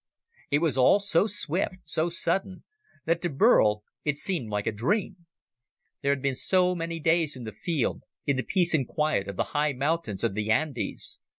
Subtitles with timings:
[0.49, 2.63] It was all so swift, so sudden,
[3.05, 5.27] that to Burl it seemed like a dream.
[6.01, 9.35] There had been so many days in the field, in the peace and quiet of
[9.35, 11.19] the high mountains of the Andes.